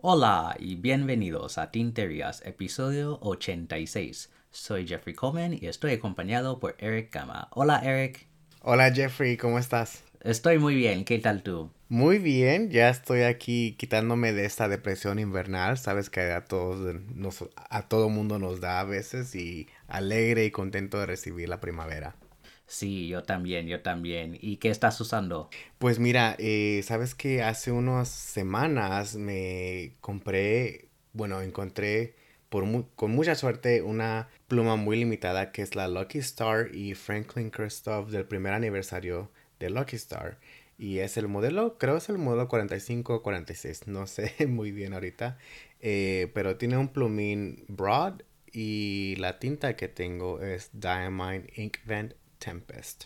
[0.00, 4.30] Hola y bienvenidos a Tinterías, episodio 86.
[4.52, 7.48] Soy Jeffrey Coleman y estoy acompañado por Eric Gama.
[7.50, 8.28] Hola Eric.
[8.62, 10.04] Hola Jeffrey, ¿cómo estás?
[10.20, 11.70] Estoy muy bien, ¿qué tal tú?
[11.88, 15.78] Muy bien, ya estoy aquí quitándome de esta depresión invernal.
[15.78, 20.50] Sabes que a todos nos, a todo mundo nos da a veces y alegre y
[20.50, 22.16] contento de recibir la primavera.
[22.66, 24.36] Sí, yo también, yo también.
[24.40, 25.48] ¿Y qué estás usando?
[25.78, 32.16] Pues mira, eh, sabes que hace unas semanas me compré, bueno, encontré
[32.48, 37.50] por con mucha suerte una pluma muy limitada que es la Lucky Star y Franklin
[37.50, 40.38] Christoph del primer aniversario de Lucky Star.
[40.78, 44.92] Y es el modelo, creo es el modelo 45 o 46, no sé muy bien
[44.92, 45.38] ahorita.
[45.80, 48.22] Eh, pero tiene un plumín broad
[48.56, 53.04] y la tinta que tengo es Diamine Ink Vent Tempest.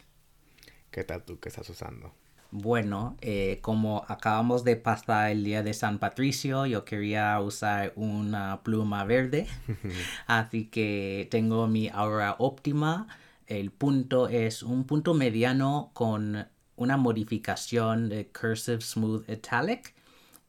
[0.93, 1.41] ¿Qué tal tú?
[1.41, 2.15] ¿Qué estás usando?
[2.53, 8.63] Bueno, eh, como acabamos de pasar el día de San Patricio, yo quería usar una
[8.63, 9.49] pluma verde.
[10.29, 13.09] Así que tengo mi aura óptima.
[13.49, 19.95] El punto es un punto mediano con una modificación de Cursive Smooth Italic.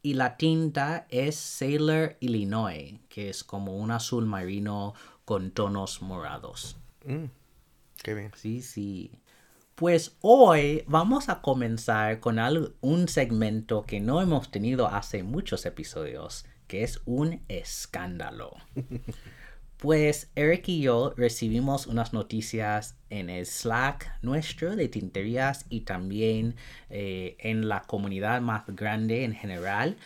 [0.04, 6.78] Y la tinta es Sailor Illinois, que es como un azul marino con tonos morados.
[7.06, 7.26] Mm.
[8.02, 8.32] Qué bien.
[8.36, 9.12] Sí, sí.
[9.76, 12.40] Pues hoy vamos a comenzar con
[12.82, 18.56] un segmento que no hemos tenido hace muchos episodios, que es un escándalo.
[19.82, 26.56] Pues Eric y yo recibimos unas noticias en el Slack nuestro de tinterías y también
[26.92, 29.98] eh, en la comunidad más grande en general,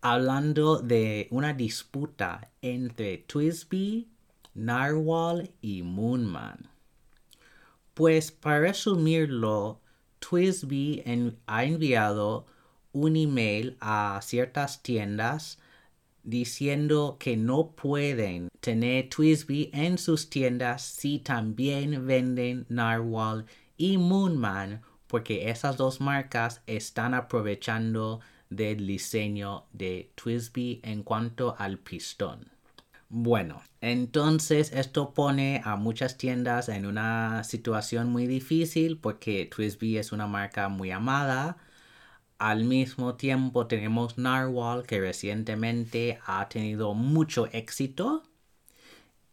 [0.00, 4.08] hablando de una disputa entre Twisby,
[4.54, 6.70] Narwhal y Moonman.
[7.92, 9.78] Pues para resumirlo,
[10.20, 11.04] Twisby
[11.46, 12.46] ha enviado
[12.92, 15.58] un email a ciertas tiendas
[16.26, 23.46] diciendo que no pueden tener Twisby en sus tiendas si también venden Narwhal
[23.78, 28.20] y Moonman porque esas dos marcas están aprovechando
[28.50, 32.50] del diseño de Twisby en cuanto al pistón.
[33.08, 40.10] Bueno, entonces esto pone a muchas tiendas en una situación muy difícil porque Twisby es
[40.10, 41.56] una marca muy amada.
[42.38, 48.22] Al mismo tiempo tenemos Narwhal que recientemente ha tenido mucho éxito.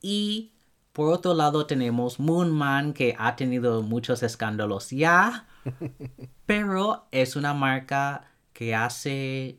[0.01, 0.51] Y
[0.93, 5.47] por otro lado tenemos Moonman que ha tenido muchos escándalos ya.
[6.45, 9.57] pero es una marca que hace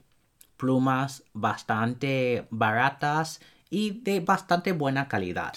[0.56, 3.41] plumas bastante baratas
[3.71, 5.53] y de bastante buena calidad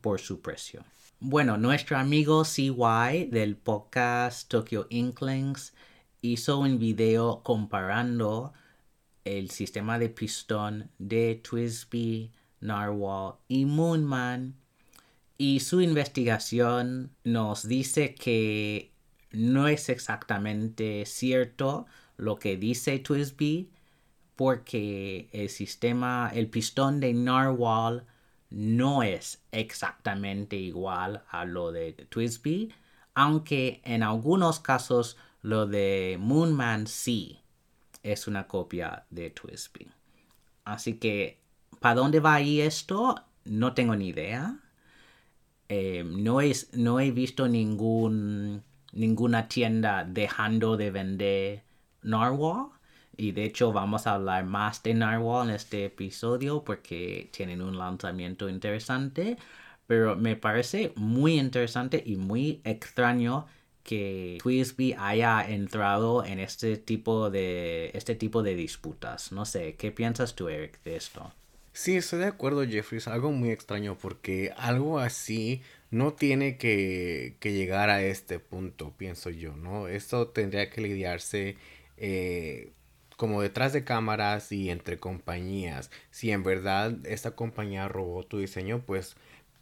[0.00, 0.84] por su precio.
[1.18, 5.72] Bueno, nuestro amigo CY del podcast Tokyo Inklings
[6.32, 8.52] hizo un video comparando
[9.24, 14.54] el sistema de pistón de Twisby, Narwhal y Moonman
[15.38, 18.92] y su investigación nos dice que
[19.32, 21.86] no es exactamente cierto
[22.16, 23.70] lo que dice Twisby
[24.36, 28.06] porque el sistema, el pistón de Narwhal
[28.50, 32.72] no es exactamente igual a lo de Twisby,
[33.14, 35.16] aunque en algunos casos
[35.46, 37.38] lo de Moonman sí
[38.02, 39.86] es una copia de Twisby.
[40.64, 41.38] Así que,
[41.78, 43.14] ¿para dónde va ahí esto?
[43.44, 44.58] No tengo ni idea.
[45.68, 48.60] Eh, no, es, no he visto ninguna
[49.48, 51.62] tienda dejando de vender
[52.02, 52.70] Narwhal.
[53.16, 57.78] Y de hecho vamos a hablar más de Narwhal en este episodio porque tienen un
[57.78, 59.36] lanzamiento interesante.
[59.86, 63.46] Pero me parece muy interesante y muy extraño
[63.86, 69.30] que Twisby haya entrado en este tipo de este tipo de disputas.
[69.30, 71.32] No sé, ¿qué piensas tú, Eric, de esto?
[71.72, 72.98] Sí, estoy de acuerdo, Jeffrey.
[72.98, 78.92] Es algo muy extraño porque algo así no tiene que, que llegar a este punto,
[78.96, 79.86] pienso yo, ¿no?
[79.86, 81.56] Esto tendría que lidiarse
[81.96, 82.72] eh,
[83.16, 85.92] como detrás de cámaras y entre compañías.
[86.10, 89.16] Si en verdad esta compañía robó tu diseño, pues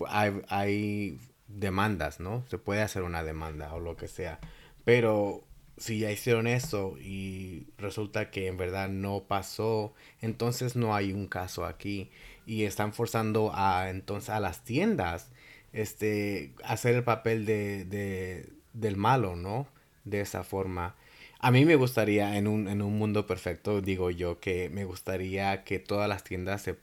[0.09, 1.19] hay,
[1.49, 2.45] demandas, ¿no?
[2.49, 4.39] Se puede hacer una demanda o lo que sea.
[4.85, 5.45] Pero
[5.77, 11.27] si ya hicieron eso y resulta que en verdad no pasó, entonces no hay un
[11.27, 12.11] caso aquí.
[12.47, 15.31] Y están forzando a entonces a las tiendas
[15.73, 19.67] este hacer el papel de, de del malo, ¿no?
[20.05, 20.97] De esa forma.
[21.41, 25.63] A mí me gustaría, en un, en un mundo perfecto, digo yo, que me gustaría
[25.65, 26.77] que todas las tiendas se,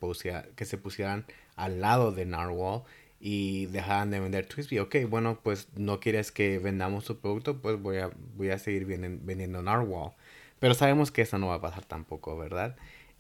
[0.55, 1.25] que se pusieran
[1.55, 2.83] al lado de Narwhal
[3.21, 4.79] y dejaran de vender Twisby.
[4.79, 8.85] Ok, bueno, pues no quieres que vendamos tu producto, pues voy a, voy a seguir
[8.85, 10.13] vendiendo Narwhal.
[10.59, 12.75] Pero sabemos que eso no va a pasar tampoco, ¿verdad?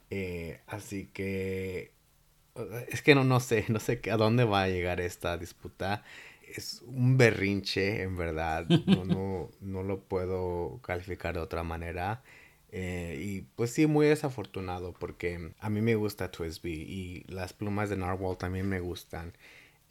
[0.09, 1.91] Eh, así que
[2.89, 6.03] es que no, no sé, no sé a dónde va a llegar esta disputa.
[6.55, 8.67] Es un berrinche, en verdad.
[8.85, 12.23] No, no, no lo puedo calificar de otra manera.
[12.73, 17.89] Eh, y pues sí, muy desafortunado porque a mí me gusta Twisby y las plumas
[17.89, 19.33] de Narwhal también me gustan.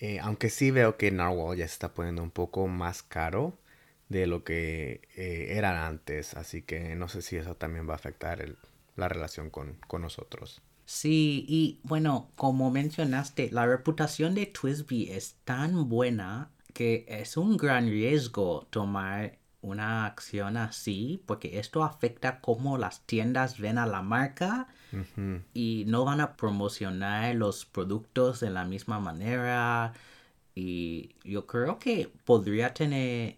[0.01, 3.59] Eh, aunque sí veo que Narwhal ya se está poniendo un poco más caro
[4.09, 6.35] de lo que eh, era antes.
[6.35, 8.57] Así que no sé si eso también va a afectar
[8.97, 10.63] la relación con, con nosotros.
[10.87, 17.57] Sí, y bueno, como mencionaste, la reputación de Twisby es tan buena que es un
[17.57, 24.03] gran riesgo tomar una acción así, porque esto afecta cómo las tiendas ven a la
[24.03, 24.69] marca
[25.55, 29.93] y no van a promocionar los productos de la misma manera.
[30.55, 33.37] Y yo creo que podría tener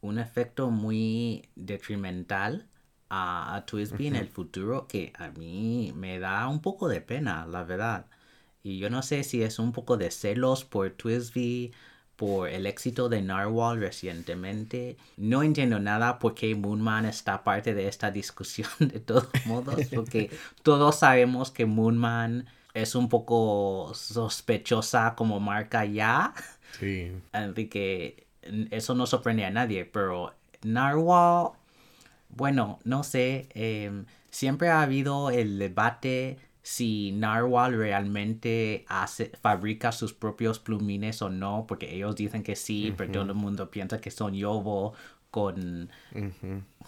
[0.00, 2.68] un efecto muy detrimental
[3.08, 7.46] a, a Twisby en el futuro que a mí me da un poco de pena,
[7.46, 8.06] la verdad.
[8.62, 11.72] Y yo no sé si es un poco de celos por Twisby
[12.16, 14.96] por el éxito de Narwhal recientemente.
[15.16, 20.30] No entiendo nada por qué Moonman está parte de esta discusión de todos modos, porque
[20.62, 26.34] todos sabemos que Moonman es un poco sospechosa como marca ya.
[26.78, 27.12] Sí.
[27.32, 28.26] Así que
[28.70, 31.52] eso no sorprende a nadie, pero Narwhal,
[32.28, 40.14] bueno, no sé, em, siempre ha habido el debate si Narwhal realmente hace, fabrica sus
[40.14, 44.10] propios plumines o no, porque ellos dicen que sí, pero todo el mundo piensa que
[44.10, 44.94] son Yobo
[45.30, 45.90] con,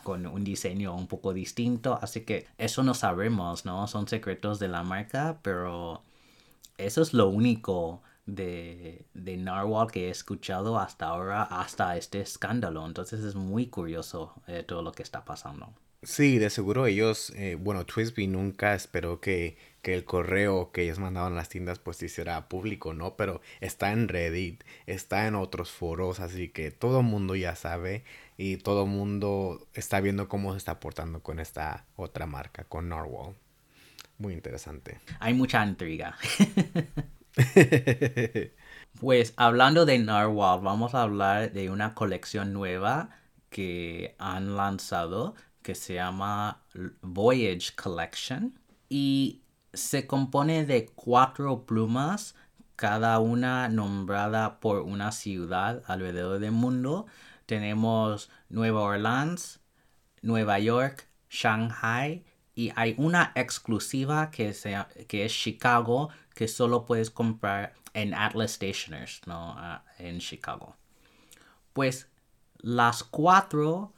[0.03, 3.87] con un diseño un poco distinto, así que eso no sabemos, ¿no?
[3.87, 6.03] Son secretos de la marca, pero
[6.79, 12.87] eso es lo único de, de Narwhal que he escuchado hasta ahora, hasta este escándalo,
[12.87, 15.71] entonces es muy curioso eh, todo lo que está pasando.
[16.07, 21.01] Sí, de seguro ellos, eh, bueno, Twisby nunca esperó que, que, el correo que ellos
[21.01, 23.17] mandaban a las tiendas pues hiciera público, ¿no?
[23.17, 28.05] Pero está en Reddit, está en otros foros, así que todo el mundo ya sabe
[28.39, 32.89] y todo el mundo está viendo cómo se está portando con esta otra marca, con
[32.89, 33.35] Narwhal.
[34.19, 35.01] Muy interesante.
[35.19, 36.17] Hay mucha intriga.
[39.01, 43.11] pues hablando de Narwhal, vamos a hablar de una colección nueva
[43.51, 45.35] que han lanzado
[45.67, 46.63] que se llama
[47.03, 48.57] Voyage Collection
[48.89, 49.43] y
[49.73, 52.37] se compone de cuatro plumas,
[52.77, 57.07] cada una nombrada por una ciudad alrededor del mundo.
[57.47, 59.59] Tenemos Nueva Orleans,
[60.23, 62.25] Nueva York, Shanghai
[62.55, 64.55] y hay una exclusiva que,
[65.09, 69.57] que es Chicago que solo puedes comprar en Atlas Stationers, ¿no?
[69.59, 70.77] Ah, en Chicago.
[71.73, 72.09] Pues
[72.59, 73.96] las cuatro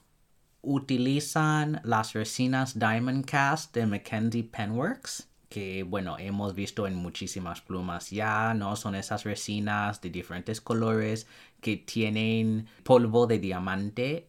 [0.63, 8.11] utilizan las resinas Diamond Cast de Mackenzie Penworks, que bueno, hemos visto en muchísimas plumas
[8.11, 8.77] ya, ¿no?
[8.77, 11.27] Son esas resinas de diferentes colores
[11.61, 14.29] que tienen polvo de diamante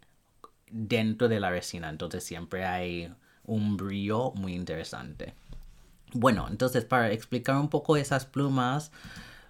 [0.72, 5.34] dentro de la resina, entonces siempre hay un brillo muy interesante.
[6.14, 8.92] Bueno, entonces para explicar un poco esas plumas,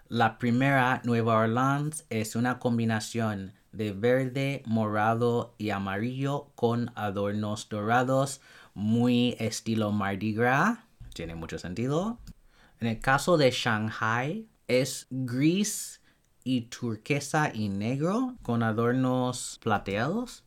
[0.07, 8.41] la primera, Nueva Orleans, es una combinación de verde, morado y amarillo con adornos dorados,
[8.73, 10.79] muy estilo Mardi Gras.
[11.13, 12.19] Tiene mucho sentido.
[12.79, 16.01] En el caso de Shanghai, es gris
[16.43, 20.45] y turquesa y negro con adornos plateados.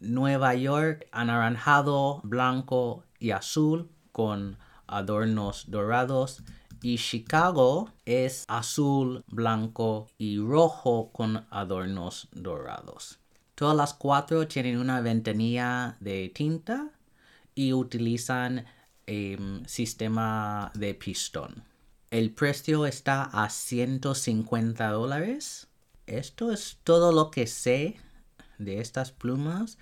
[0.00, 6.42] Nueva York, anaranjado, blanco y azul con adornos dorados
[6.82, 13.18] y Chicago es azul, blanco y rojo con adornos dorados.
[13.54, 16.90] Todas las cuatro tienen una ventanilla de tinta
[17.54, 18.66] y utilizan
[19.08, 21.64] um, sistema de pistón.
[22.10, 25.68] El precio está a 150 dólares.
[26.06, 27.96] Esto es todo lo que sé
[28.58, 29.78] de estas plumas.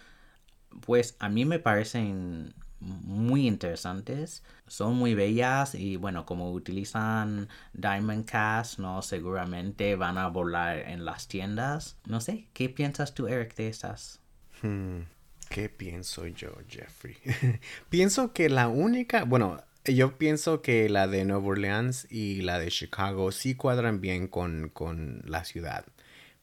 [0.80, 8.26] Pues a mí me parecen muy interesantes, son muy bellas y bueno, como utilizan Diamond
[8.26, 11.96] Cast, no seguramente van a volar en las tiendas.
[12.06, 14.20] No sé, ¿qué piensas tú, Eric, de esas?
[14.62, 15.00] Hmm,
[15.48, 17.16] ¿Qué pienso yo, Jeffrey?
[17.90, 22.68] pienso que la única, bueno, yo pienso que la de Nueva Orleans y la de
[22.68, 25.84] Chicago sí cuadran bien con, con la ciudad.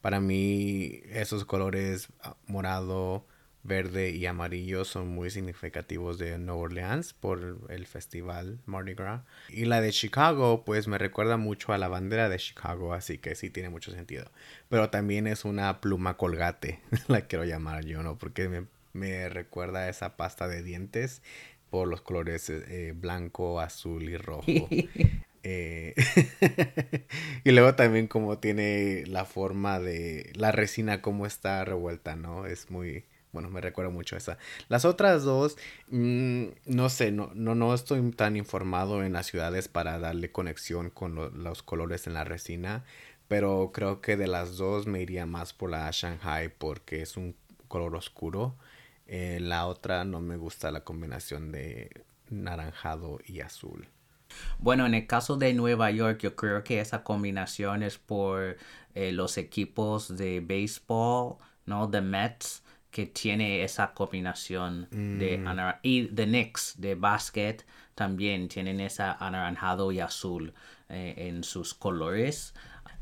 [0.01, 3.25] Para mí, esos colores ah, morado,
[3.63, 9.22] verde y amarillo son muy significativos de Nueva Orleans por el festival Mardi Gras.
[9.50, 13.36] Y la de Chicago, pues me recuerda mucho a la bandera de Chicago, así que
[13.36, 14.32] sí tiene mucho sentido.
[14.70, 18.18] Pero también es una pluma colgate, la quiero llamar yo, ¿no?
[18.18, 21.22] Porque me, me recuerda a esa pasta de dientes
[21.70, 24.44] por los colores eh, blanco, azul y rojo.
[25.44, 25.96] Eh,
[27.44, 32.46] y luego también como tiene la forma de la resina como está revuelta, ¿no?
[32.46, 34.38] Es muy, bueno, me recuerda mucho esa.
[34.67, 35.57] Las otras dos,
[35.89, 40.89] mm, no sé, no, no, no estoy tan informado en las ciudades para darle conexión
[40.89, 42.83] con los colores en la resina,
[43.27, 47.35] pero creo que de las dos me iría más por la Shanghai porque es un
[47.67, 48.55] color oscuro.
[49.07, 53.88] Eh, la otra no me gusta la combinación de naranjado y azul.
[54.59, 58.57] Bueno, en el caso de Nueva York, yo creo que esa combinación es por
[58.93, 61.88] eh, los equipos de béisbol, ¿no?
[61.88, 65.79] De Mets, que tiene esa combinación de mm.
[65.81, 70.53] y de Knicks de básquet también tienen esa anaranjado y azul
[70.89, 72.53] eh, en sus colores.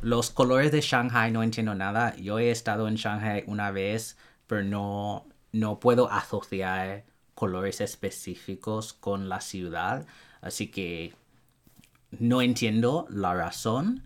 [0.02, 2.16] Los colores de Shanghai no entiendo nada.
[2.18, 9.28] Yo he estado en Shanghai una vez, pero no, no puedo asociar colores específicos con
[9.28, 10.06] la ciudad.
[10.42, 11.16] Así que
[12.12, 14.04] no entiendo la razón,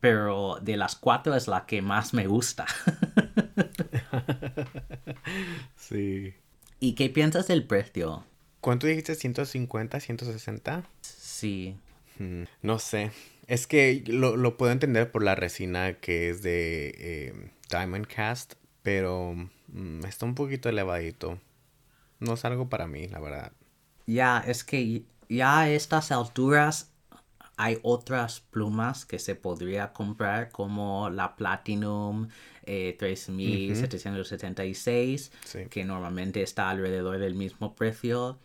[0.00, 2.66] pero de las cuatro es la que más me gusta.
[5.76, 6.34] sí.
[6.80, 8.24] ¿Y qué piensas del precio?
[8.60, 9.14] ¿Cuánto dijiste?
[9.14, 10.84] ¿150, 160?
[11.00, 11.76] Sí.
[12.18, 13.10] Hmm, no sé.
[13.46, 19.34] Es que lo, puedo entender por la resina que es de eh, Diamond Cast, pero
[19.68, 21.40] mm, está un poquito elevadito.
[22.20, 23.52] No es algo para mí, la verdad.
[24.06, 26.92] Ya, es que ya a estas alturas
[27.56, 32.28] hay otras plumas que se podría comprar como la Platinum
[32.64, 38.38] 3776 eh, que normalmente está alrededor del mismo precio.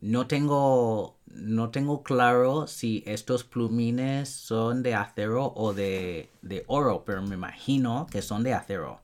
[0.00, 6.28] No tengo, no tengo claro si estos plumines son de acero o de,
[6.66, 9.00] oro, pero me imagino que son de acero.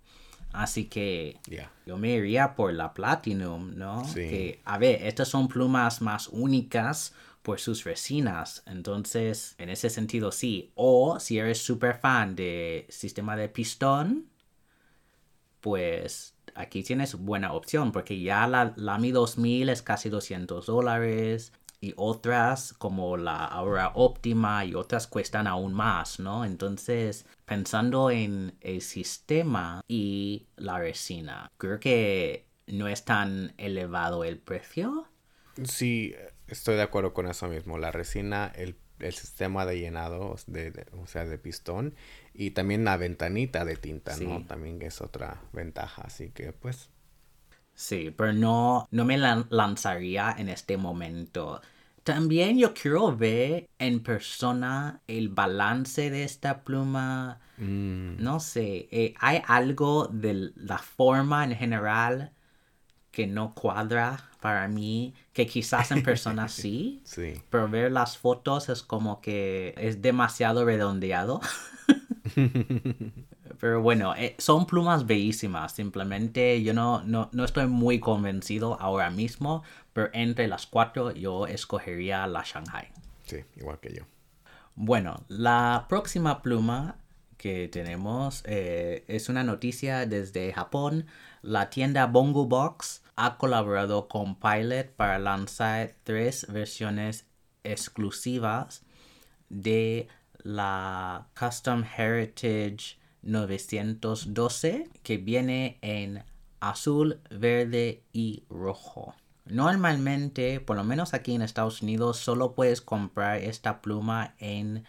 [0.53, 1.39] Así que
[1.87, 4.03] yo me iría por la Platinum, ¿no?
[4.15, 8.63] Que, a ver, estas son plumas más únicas por sus resinas.
[8.67, 10.73] Entonces, en ese sentido, sí.
[10.75, 14.30] O si eres súper fan de sistema de pistón,
[15.61, 21.53] pues aquí tienes buena opción porque ya la, la Mi 2000 es casi 200 dólares
[21.81, 26.45] y otras como la Aura Óptima y otras cuestan aún más, ¿no?
[26.45, 34.39] Entonces, pensando en el sistema y la resina, creo que no es tan elevado el
[34.39, 35.07] precio.
[35.65, 36.15] Sí,
[36.51, 37.79] Estoy de acuerdo con eso mismo.
[37.79, 38.77] La resina, el,
[39.13, 41.95] sistema de llenado, de, o sea, de pistón,
[42.35, 44.45] y también la ventanita de tinta, ¿no?
[44.47, 46.03] También es otra ventaja.
[46.03, 46.89] Así que, pues.
[47.75, 51.61] Sí, pero no, no me lanzaría en este momento.
[52.05, 57.41] También yo quiero ver en persona el balance de esta pluma.
[57.59, 58.23] Mm.
[58.23, 62.33] No sé, eh, hay algo de la forma en general
[63.11, 68.69] que no cuadra para mí, que quizás en persona sí, sí, pero ver las fotos
[68.69, 71.41] es como que es demasiado redondeado.
[73.61, 79.11] pero bueno, eh, son plumas bellísimas, simplemente yo no, no, no estoy muy convencido ahora
[79.11, 82.89] mismo, pero entre las cuatro yo escogería la Shanghai.
[83.25, 84.05] Sí, igual que yo.
[84.75, 86.97] Bueno, la próxima pluma
[87.37, 91.07] que tenemos eh, es una noticia desde Japón.
[91.43, 97.27] La tienda Bongo Box ha colaborado con Pilot para lanzar tres versiones
[97.65, 98.83] exclusivas
[99.49, 100.09] de
[100.45, 106.25] la Custom Heritage 912 que viene en
[106.61, 109.15] azul, verde y rojo.
[109.47, 114.85] Normalmente, por lo menos aquí en Estados Unidos, solo puedes comprar esta pluma en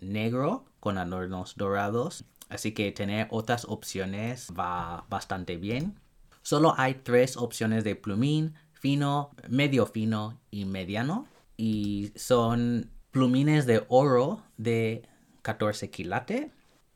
[0.00, 2.24] negro con adornos dorados.
[2.48, 6.00] Así que tener otras opciones va bastante bien.
[6.42, 11.28] Solo hay tres opciones de plumín, fino, medio fino y mediano.
[11.56, 15.02] Y son plumines de oro de
[15.42, 16.50] 14 quilates.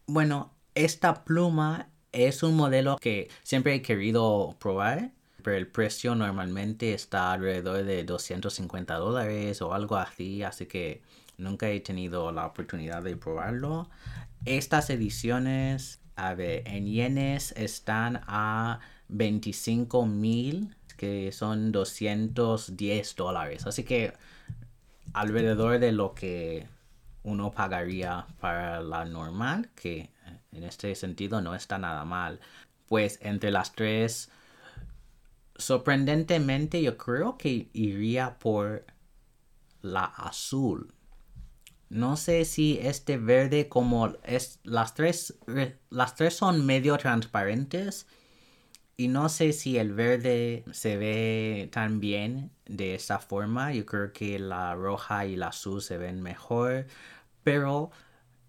[0.06, 6.94] Bueno, esta pluma es un modelo que siempre he querido probar, pero el precio normalmente
[6.94, 11.02] está alrededor de 250 dólares o algo así, así que
[11.37, 13.90] nunca he tenido la oportunidad de probarlo.
[14.44, 23.66] Estas ediciones, a ver, en yenes están a 25 mil, que son 210 dólares.
[23.66, 24.14] Así que
[25.13, 26.67] alrededor de lo que
[27.23, 30.11] uno pagaría para la normal, que
[30.53, 32.41] en este sentido no está nada mal.
[32.87, 34.31] Pues entre las tres
[35.57, 38.85] sorprendentemente yo creo que iría por
[39.83, 40.93] la azul.
[41.89, 45.39] No sé si este verde como es las tres
[45.91, 48.07] las tres son medio transparentes
[48.97, 53.73] y no sé si el verde se ve tan bien de esa forma.
[53.73, 56.87] Yo creo que la roja y la azul se ven mejor,
[57.43, 57.91] pero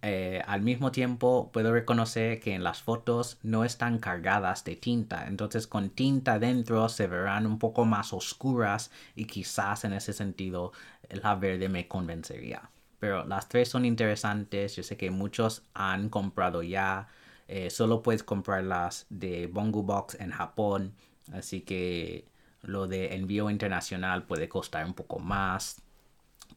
[0.01, 5.25] eh, al mismo tiempo puedo reconocer que en las fotos no están cargadas de tinta,
[5.27, 10.73] entonces con tinta dentro se verán un poco más oscuras y quizás en ese sentido
[11.09, 12.69] la verde me convencería.
[12.99, 17.07] Pero las tres son interesantes, yo sé que muchos han comprado ya,
[17.47, 20.95] eh, solo puedes comprarlas de Bongo Box en Japón,
[21.33, 22.25] así que
[22.61, 25.85] lo de envío internacional puede costar un poco más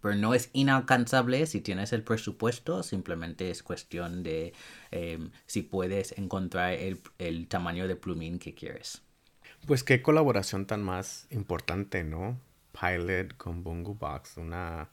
[0.00, 4.52] pero no es inalcanzable si tienes el presupuesto, simplemente es cuestión de
[4.90, 9.02] em, si puedes encontrar el, tamaño de plumín que quieres.
[9.66, 12.38] Pues qué colaboración tan más importante, ¿no?
[12.72, 14.90] Pilot con Bungo Box, una...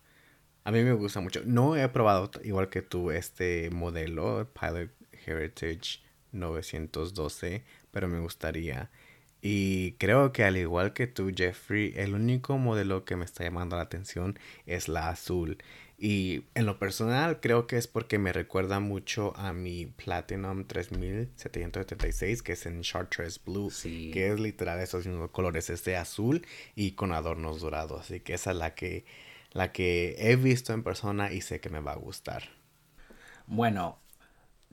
[0.64, 1.42] A mí me gusta mucho.
[1.46, 4.90] No he probado igual que tú este modelo, Pilot
[5.26, 6.02] Heritage
[6.32, 8.90] 912, pero me gustaría.
[9.48, 13.76] Y creo que al igual que tú, Jeffrey, el único modelo que me está llamando
[13.76, 15.60] la atención es la azul.
[15.98, 22.42] Y en lo personal creo que es porque me recuerda mucho a mi Platinum 3776
[22.42, 27.12] que es en Chartreuse Blue, que es literal esos mismos colores, este azul y con
[27.12, 28.02] adornos dorados.
[28.02, 29.06] Así que esa es la que,
[29.52, 32.50] la que he visto en persona y sé que me va a gustar.
[33.48, 34.00] Bueno,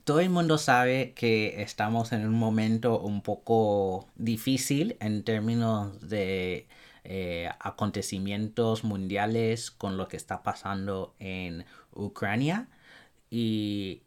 [0.03, 6.67] todo el mundo sabe que estamos en un momento un poco difícil en términos de
[7.05, 12.67] eh, acontecimientos mundiales con lo que está pasando en Ucrania.
[13.29, 14.03] Y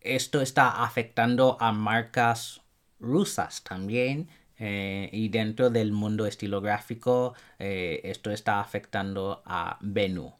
[0.00, 2.62] esto está afectando a marcas
[3.00, 10.32] rusas también eh, y dentro del mundo estilográfico eh, esto está afectando a Benu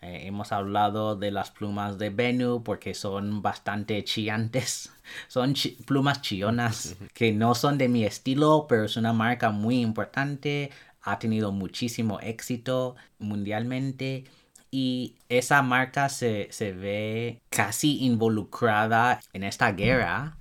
[0.00, 4.92] eh, hemos hablado de las plumas de Benu porque son bastante chillantes.
[5.28, 5.54] Son
[5.86, 10.70] plumas chillonas que no son de mi estilo, pero es una marca muy importante.
[11.00, 14.24] Ha tenido muchísimo éxito mundialmente.
[14.70, 20.36] Y esa marca se, se ve casi involucrada en esta guerra,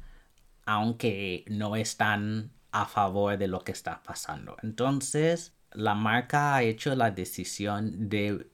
[0.65, 4.57] aunque no están a favor de lo que está pasando.
[4.61, 8.47] Entonces, la marca ha hecho la decisión de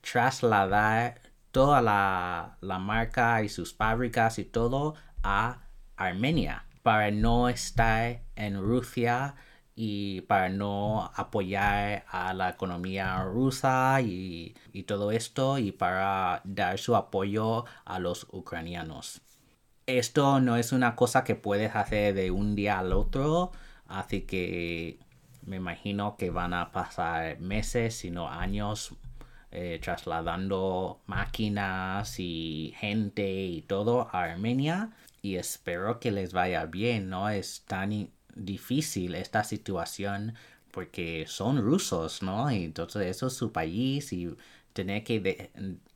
[0.00, 1.20] trasladar
[1.52, 5.62] toda la, marca y sus fábricas y todo a
[5.96, 9.34] Armenia para no estar en Rusia
[9.74, 16.78] y para no apoyar a la economía rusa y, y, todo esto y para dar
[16.78, 19.20] su apoyo a los ucranianos.
[19.86, 23.52] Esto no es una cosa que puedes hacer de un día al otro,
[23.86, 24.98] así que
[25.42, 28.94] me imagino que van a pasar meses, sino años
[29.50, 34.90] eh, trasladando máquinas y gente y todo a Armenia
[35.22, 37.28] y espero que les vaya bien, ¿no?
[37.30, 40.34] Es tan difícil esta situación
[40.70, 42.50] porque son rusos, ¿no?
[42.50, 44.34] Y entonces eso es su país y
[44.72, 45.50] tener que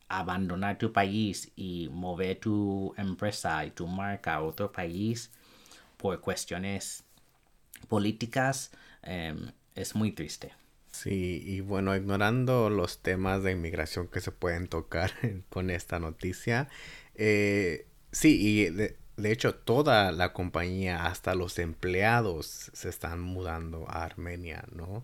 [0.09, 5.31] abandonar tu país y mover tu empresa y tu marca a otro país
[5.97, 7.03] por cuestiones
[7.87, 8.71] políticas
[9.03, 10.62] em, es muy triste.
[11.03, 15.11] Sí, y bueno, ignorando los temas de inmigración que se pueden tocar
[15.49, 16.69] con esta noticia,
[17.15, 24.05] eh, sí, y de, hecho toda la compañía, hasta los empleados, se están mudando a
[24.05, 25.03] Armenia, ¿no?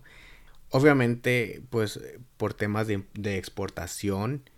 [0.70, 2.00] Obviamente, pues
[2.38, 4.48] por temas de, de exportación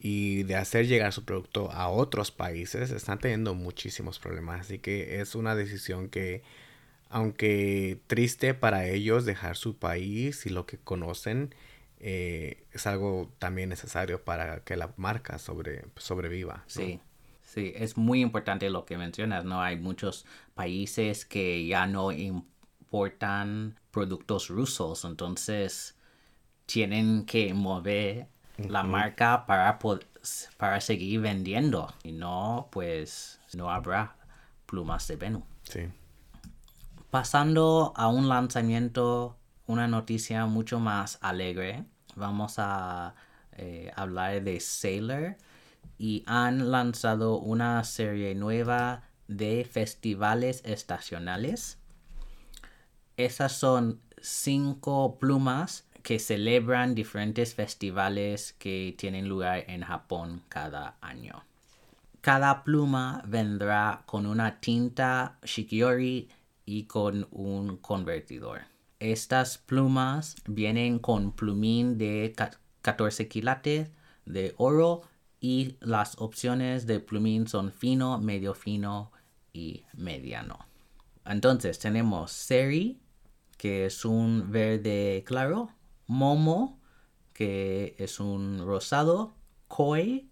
[0.00, 5.20] y de hacer llegar su producto a otros países, están teniendo muchísimos problemas, así que
[5.20, 6.42] es una decisión que
[7.10, 11.54] aunque triste para ellos dejar su país y lo que conocen,
[12.00, 16.64] eh, es algo también necesario para que la marca sobre, sobreviva.
[16.66, 17.00] Sí,
[17.42, 19.60] sí, es muy importante lo que mencionas, ¿no?
[19.62, 25.96] Hay muchos países que ya no importan productos rusos, entonces
[26.66, 29.78] tienen que mover la marca para,
[30.56, 34.16] para seguir vendiendo y no, pues no habrá
[34.66, 35.44] plumas de Venus.
[35.62, 35.88] Sí.
[37.10, 43.14] Pasando a un lanzamiento, una noticia mucho más alegre, vamos a
[43.52, 45.36] eh, hablar de Sailor
[45.98, 51.78] y han lanzado una serie nueva de festivales estacionales.
[53.16, 61.42] Esas son cinco plumas que celebran diferentes festivales que tienen lugar en Japón cada año.
[62.20, 66.28] Cada pluma vendrá con una tinta shikiori
[66.68, 68.60] y con un convertidor.
[69.00, 72.34] estas plumas vienen con plumín de
[72.82, 73.90] 14 quilates
[74.26, 75.00] de oro
[75.40, 79.12] y las opciones de plumín son fino, medio fino
[79.54, 80.58] y mediano.
[81.24, 83.00] Entonces tenemos Seri,
[83.56, 85.70] que es un verde claro,
[86.06, 86.78] Momo,
[87.32, 89.32] que es un rosado,
[89.68, 90.28] Koi,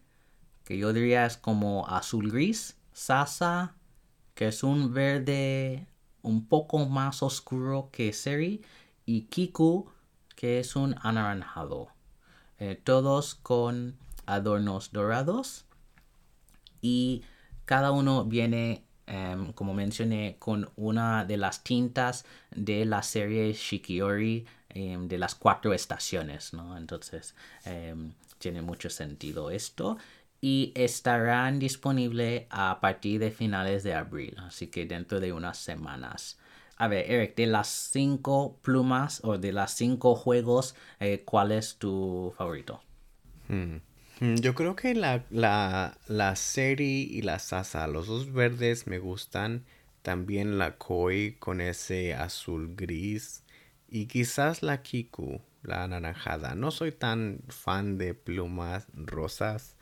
[0.65, 3.75] que yo diría es como azul gris, Sasa,
[4.35, 5.87] que es un verde
[6.27, 8.63] un poco más oscuro que Seri,
[9.07, 9.89] y Kiku,
[10.35, 11.89] que es un anaranjado.
[12.59, 15.67] Eh, todos con adornos dorados
[16.81, 17.23] y
[17.65, 24.47] cada uno viene em, como mencioné con una de las tintas de la serie Shikiori
[24.71, 26.77] em, de las cuatro estaciones ¿no?
[26.79, 27.35] entonces
[27.65, 29.99] em, tiene mucho sentido esto
[30.47, 36.39] y estarán disponibles a partir de finales de abril así que dentro de unas semanas
[36.79, 41.79] a ver, Eric, de las cinco plumas o de las cinco juegos, eh, ¿cuál es
[41.79, 42.83] tu favorito?
[43.49, 43.77] Hmm.
[44.21, 48.99] Hmm, yo creo que la, la, la Seri y la Sasa, los dos verdes me
[48.99, 49.65] gustan.
[50.03, 53.43] También la Koi con ese azul gris.
[53.89, 56.55] Y quizás la Kiku, la anaranjada.
[56.55, 59.76] No soy tan fan de plumas rosas.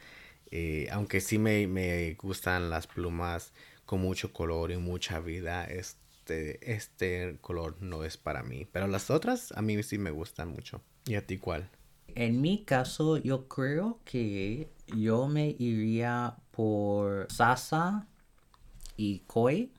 [0.56, 3.52] Eh, aunque sí me, me, gustan las plumas
[3.84, 5.64] con mucho color y mucha vida.
[5.64, 8.66] Es, este, este color no es para mí.
[8.72, 10.80] Pero las otras a mí sí me gustan mucho.
[11.04, 11.68] ¿Y a ti cuál?
[12.14, 18.06] En mi caso, yo creo que yo me iría por Sasa
[18.96, 19.70] y Koi.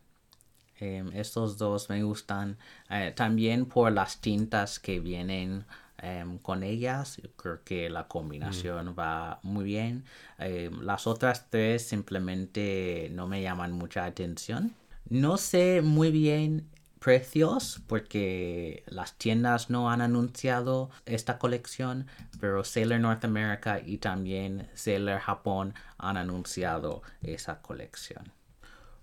[0.78, 2.58] Em, estos dos me gustan.
[2.92, 5.66] Eh, también por las tintas que vienen
[6.06, 7.18] em, con ellas.
[7.18, 9.00] Yo creo que la combinación mm.
[9.00, 10.06] va muy bien.
[10.38, 14.74] Em, las otras tres simplemente no me llaman mucha atención.
[15.10, 22.08] No sé muy bien precios porque las tiendas no han anunciado esta colección,
[22.40, 28.32] pero Sailor North America y también Sailor Japón han anunciado esa colección.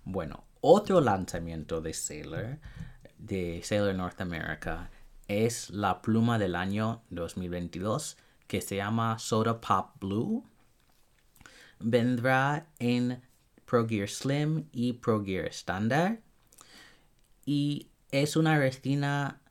[0.03, 2.57] Bueno, otro lanzamiento de Sailor,
[3.17, 4.89] de Sailor North America,
[5.27, 10.43] es la pluma del año 2022 que se llama Soda Pop Blue.
[11.79, 13.21] Vendrá en
[13.65, 16.19] Pro Gear Slim y Pro Gear Standard.
[17.45, 19.41] Y es una resina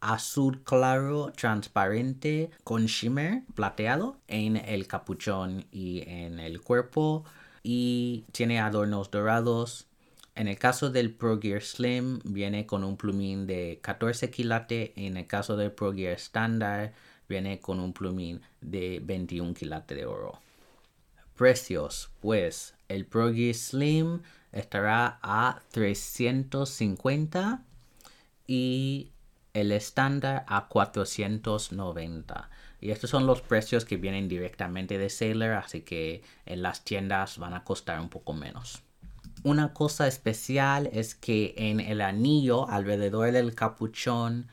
[0.00, 7.24] azul claro transparente con shimmer plateado en el capuchón y en el cuerpo
[7.62, 9.86] y tiene adornos dorados.
[10.34, 14.90] En el caso del Pro Gear Slim viene con un plumín de 14 quilates.
[14.96, 16.92] En el caso del Pro Gear Standard
[17.28, 20.40] viene con un plumín de 21 quilates de oro.
[21.36, 24.20] Precios, pues el Pro Gear Slim
[24.52, 27.62] estará a 350
[28.46, 29.10] y
[29.52, 32.50] el estándar a 490.
[32.80, 37.38] Y estos son los precios que vienen directamente de Sailor, así que en las tiendas
[37.38, 38.82] van a costar un poco menos.
[39.44, 44.48] Una cosa especial es que en el anillo alrededor del capuchón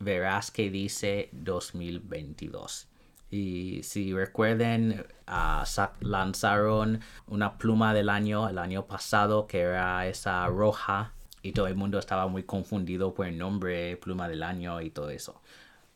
[0.00, 2.88] verás que dice 2022.
[3.30, 5.64] Y si recuerden, uh,
[6.00, 11.74] lanzaron una pluma del año el año pasado que era esa roja y todo el
[11.74, 15.40] mundo estaba muy confundido por el nombre, pluma del año y todo eso.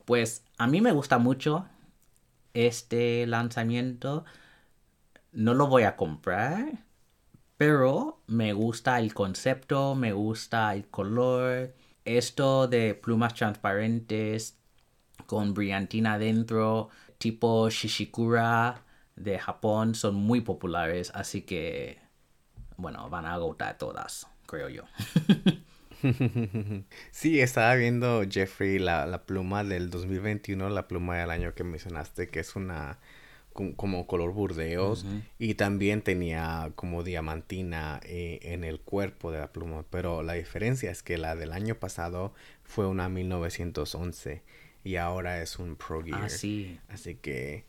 [0.04, 1.66] Pues a mí me gusta mucho
[2.54, 4.24] este lanzamiento.
[5.32, 6.84] No lo voy a comprar,
[7.64, 11.72] pero me gusta el concepto, me gusta el color.
[12.04, 14.58] Esto de plumas transparentes
[15.26, 18.82] con brillantina adentro tipo Shishikura
[19.14, 22.00] de Japón son muy populares, así que,
[22.78, 24.82] bueno, van a agotar todas, creo yo.
[27.12, 32.40] Sí, estaba viendo Jeffrey la, pluma del 2021, la pluma del año que mencionaste, que
[32.40, 32.98] es una
[33.52, 35.04] como color burdeos
[35.38, 40.90] y también tenía como diamantina eh, en el cuerpo de la pluma, pero la diferencia
[40.90, 44.42] es que la del año pasado fue una 1911
[44.84, 46.24] y ahora es un Pro ah, Gear.
[46.88, 47.64] Así que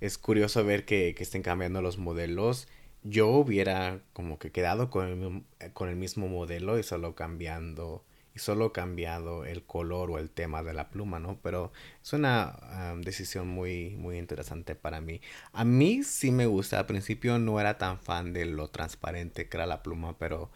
[0.00, 2.68] es curioso ver que, estén cambiando los modelos.
[3.02, 8.04] Yo hubiera como que quedado con el, con el mismo modelo y solo cambiando
[8.38, 11.38] solo cambiado el color o el tema de la pluma, ¿no?
[11.42, 11.72] Pero
[12.02, 15.20] es una decisión muy, muy interesante para mí.
[15.52, 16.78] A mí sí me gusta.
[16.78, 20.50] Al principio no era tan fan de lo transparente que era la pluma, pero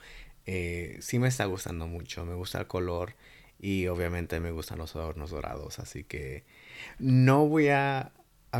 [0.46, 2.24] eh, sí me está gustando mucho.
[2.24, 3.14] Me gusta el color
[3.62, 6.44] y obviamente me gustan los adornos dorados, así que
[6.98, 8.12] no voy a,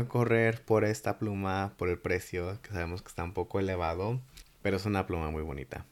[0.07, 4.21] correr por esta pluma por el precio, que sabemos que está un poco elevado,
[4.63, 5.85] pero es una pluma muy bonita.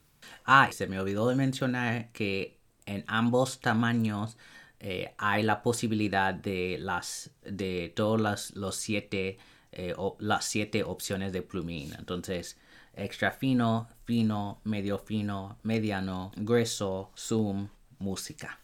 [0.46, 4.38] Ah, se me olvidó de mencionar que en ambos tamaños
[4.80, 9.38] eh, hay la posibilidad de las de los siete
[9.72, 12.58] eh, las siete opciones de plumín entonces
[12.94, 18.60] extra fino fino medio fino mediano grueso zoom música.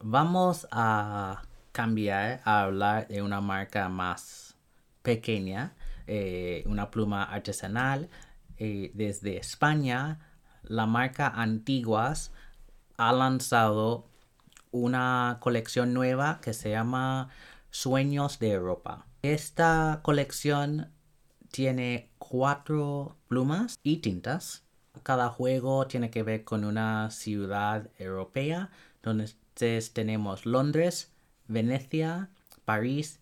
[0.00, 4.56] Vamos a cambiar a hablar de una marca más
[5.02, 5.74] pequeña
[6.06, 8.08] eh, una pluma artesanal
[8.58, 10.18] desde España.
[10.62, 12.32] La marca Antiguas
[12.98, 14.04] ha lanzado
[14.70, 17.30] una colección nueva que se llama
[17.70, 19.06] Sueños de Europa.
[19.22, 20.90] Esta colección
[21.50, 24.64] tiene cuatro plumas y tintas.
[25.04, 28.70] Cada juego tiene que ver con una ciudad europea.
[28.96, 31.12] Entonces tenemos Londres,
[31.46, 32.30] Venecia,
[32.64, 33.20] París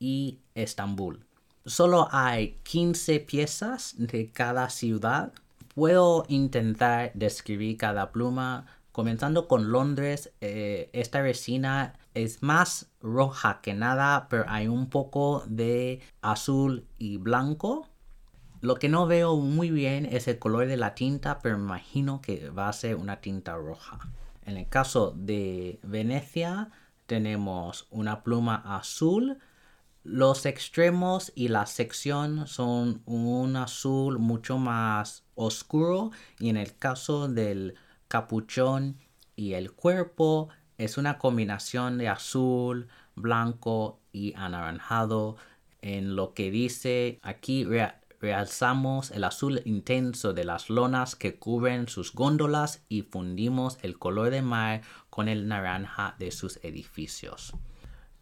[0.00, 1.26] y Estambul.
[1.66, 5.34] Solo hay 15 piezas de cada ciudad.
[5.74, 8.66] Puedo intentar describir cada pluma
[8.98, 15.44] Comenzando con Londres, eh, esta resina es más roja que nada, pero hay un poco
[15.46, 17.88] de azul y blanco.
[18.60, 22.50] Lo que no veo muy bien es el color de la tinta, pero imagino que
[22.50, 24.00] va a ser una tinta roja.
[24.44, 26.72] En el caso de Venecia,
[27.06, 29.38] tenemos una pluma azul.
[30.02, 36.10] Los extremos y la sección son un azul mucho más oscuro.
[36.40, 37.76] Y en el caso del
[38.08, 38.98] capuchón
[39.36, 45.36] y el cuerpo es una combinación de azul, blanco y anaranjado.
[45.80, 47.66] En lo que dice aquí
[48.20, 54.30] realzamos el azul intenso de las lonas que cubren sus góndolas y fundimos el color
[54.30, 57.54] de mar con el naranja de sus edificios.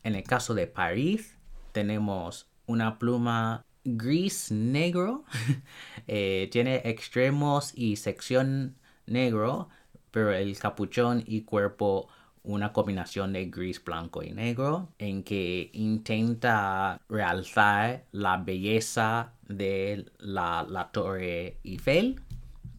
[0.03, 1.39] En el caso de París
[1.73, 5.25] tenemos una pluma gris negro,
[6.07, 9.69] eh, tiene extremos y sección negro,
[10.11, 12.09] pero el capuchón y cuerpo
[12.47, 20.65] una combinación de gris, blanco y negro en que intenta realzar la belleza de la,
[20.69, 22.21] la Torre Eiffel.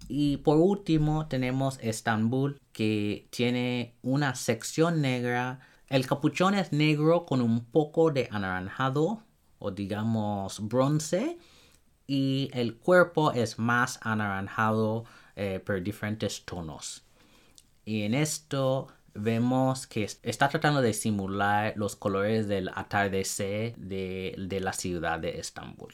[0.07, 5.59] Y por último tenemos Estambul que tiene una sección negra.
[5.89, 9.21] El capuchón es negro con un poco de anaranjado
[9.59, 11.37] o digamos bronce
[12.07, 15.03] y el cuerpo es más anaranjado
[15.39, 17.03] eh, por diferentes tonos.
[17.85, 24.73] Y en esto vemos que está tratando de simular los colores del atardecer de, la
[24.73, 25.93] ciudad de Estambul.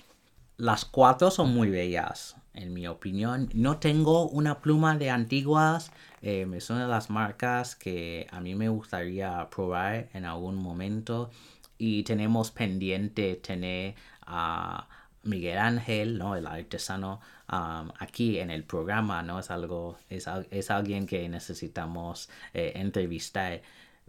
[0.55, 3.49] Las cuatro son muy bellas, en mi opinión.
[3.53, 5.91] No tengo una pluma de antiguas.
[6.21, 11.31] Eh, son de las marcas que a mí me gustaría probar en algún momento.
[11.77, 14.87] Y tenemos pendiente tener a
[15.23, 16.35] Miguel Ángel, ¿no?
[16.35, 19.39] el artesano, aquí en el programa, ¿no?
[19.39, 23.61] Es algo, es, es alguien que necesitamos eh, entrevistar.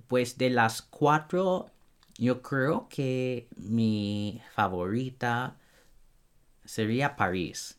[0.09, 1.71] Pues de las cuatro,
[2.19, 5.57] yo creo que mi favorita
[6.65, 7.79] sería París.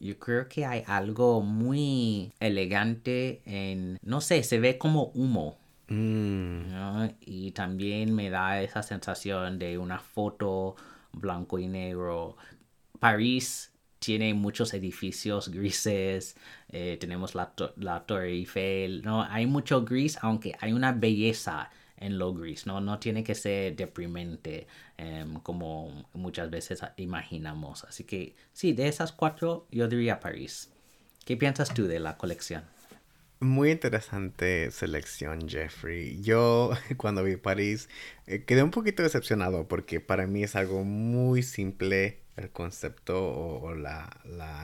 [0.00, 5.58] Yo creo que hay algo muy elegante en, no sé, se ve como humo.
[5.88, 7.08] Mm.
[7.20, 10.76] Y también me da esa sensación de una foto
[11.12, 12.36] blanco y negro.
[12.98, 16.36] París tiene muchos edificios grises,
[16.68, 19.22] eh, tenemos la, la, Torre Eiffel, ¿no?
[19.24, 22.80] Hay mucho gris, aunque hay una belleza en lo gris, ¿no?
[22.80, 24.66] No tiene que ser deprimente
[24.96, 27.84] em, como muchas veces imaginamos.
[27.84, 30.70] Así que sí, de esas cuatro yo diría París.
[31.24, 32.64] ¿Qué piensas tú de la colección?
[33.40, 36.20] Muy interesante selección, Jeffrey.
[36.22, 37.88] Yo cuando vi París
[38.26, 43.74] eh, quedé un poquito decepcionado porque para mí es algo muy simple el concepto o,
[43.74, 44.10] la,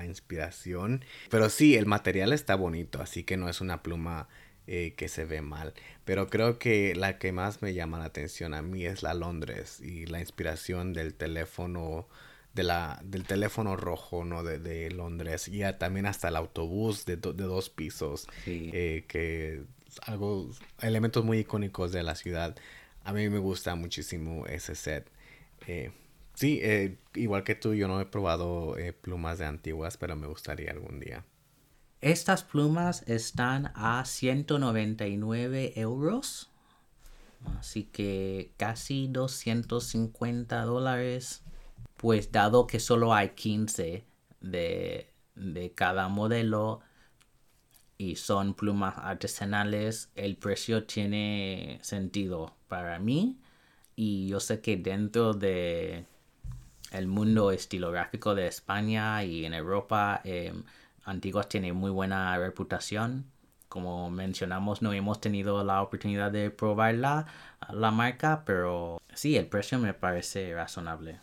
[0.05, 1.05] inspiración.
[1.31, 4.29] Pero sí, el material está bonito, así que no es una pluma
[4.67, 5.75] eh, que se ve mal.
[6.05, 9.81] Pero creo que la que más me llama la atención a mí es la Londres
[9.81, 12.09] y la inspiración del teléfono.
[12.55, 14.45] De la, del teléfono rojo ¿no?
[14.45, 19.65] de, Londres y también hasta el autobús de, dos pisos eh, que
[20.07, 22.55] algo elementos muy icónicos de la ciudad
[23.03, 25.11] a mí me gusta muchísimo ese set
[25.67, 25.91] eh,
[26.35, 30.73] Sí, eh, igual que tú, yo no he probado plumas de antiguas, pero me gustaría
[30.73, 31.25] algún día.
[32.05, 36.51] Estas plumas están a 199 euros,
[37.59, 41.44] así que casi 250 dólares.
[41.97, 44.05] Pues dado que solo hay 15
[44.41, 46.81] de, de cada modelo
[47.99, 53.39] y son plumas artesanales, el precio tiene sentido para mí.
[53.97, 56.07] Y yo sé que dentro de
[56.91, 60.53] el mundo estilográfico de España y en Europa, eh,
[61.05, 63.27] Antiguas tiene muy buena reputación
[63.75, 67.27] como mencionamos, no hemos tenido la oportunidad de probarla,
[67.73, 71.19] la marca, pero sí, el precio me parece razonable.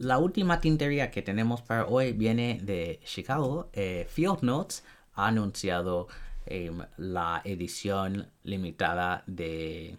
[0.00, 3.68] La última tintería que tenemos para hoy viene de Chicago.
[3.74, 4.82] Eh, Field Notes
[5.12, 6.08] ha anunciado
[6.46, 9.98] em, la edición limitada de,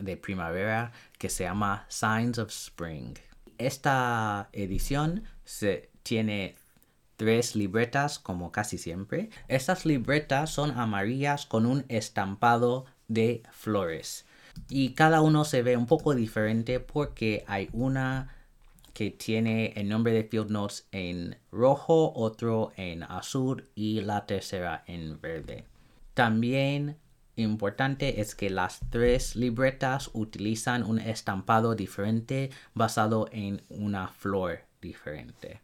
[0.00, 3.14] de primavera que se llama Signs of Spring.
[3.56, 6.56] Esta edición se tiene
[7.16, 9.30] tres libretas como casi siempre.
[9.46, 14.26] Estas libretas son amarillas con un estampado de flores.
[14.68, 18.35] Y cada uno se ve un poco diferente porque hay una
[18.96, 24.84] que tiene el nombre de Field Notes en rojo, otro en azul y la tercera
[24.86, 25.66] en verde.
[26.14, 26.96] También
[27.34, 35.60] importante es que las tres libretas utilizan un estampado diferente basado en una flor diferente.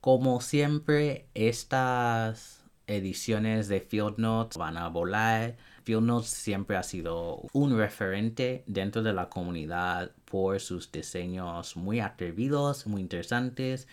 [0.00, 5.56] Como siempre, estas ediciones de Field Notes van a volar.
[5.86, 12.86] Notes siempre ha sido un referente dentro de la comunidad por sus diseños muy atrevidos,
[12.86, 13.88] muy interesantes.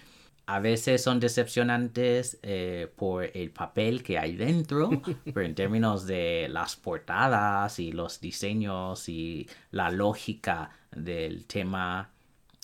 [0.45, 4.89] A veces son decepcionantes eh, por el papel que hay dentro,
[5.26, 12.12] pero en términos de las portadas y los diseños y la lógica del tema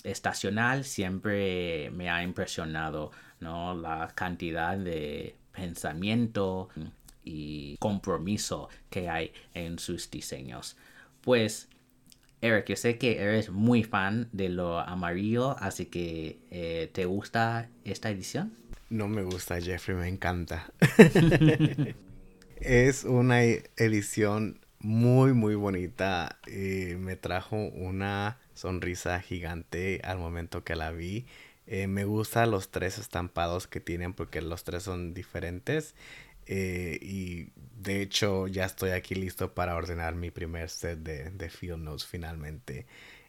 [0.03, 3.11] estacional siempre me ha impresionado
[3.43, 3.75] ¿no?
[3.75, 6.69] La cantidad de pensamiento
[7.23, 10.77] y compromiso que hay en sus diseños.
[11.21, 11.69] Pues,
[12.41, 17.69] Eric, yo sé que eres muy fan de lo amarillo, así que eh, ¿te gusta
[17.85, 18.53] esta edición?
[18.89, 20.71] No me gusta, Jeffrey, me encanta.
[22.57, 26.37] es una edición muy, muy bonita.
[26.45, 31.25] y me trajo una sonrisa gigante al momento que la vi.
[31.65, 35.95] Eh, me gustan los tres estampados que tienen porque los tres son diferentes.
[36.47, 37.49] Eh, y
[37.81, 42.05] de hecho ya estoy aquí listo para ordenar mi primer set de, de Field Notes
[42.05, 42.85] finalmente.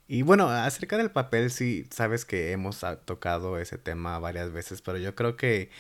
[0.07, 4.99] Y bueno, acerca del papel, sí, sabes que hemos tocado ese tema varias veces, pero
[4.99, 5.71] yo creo que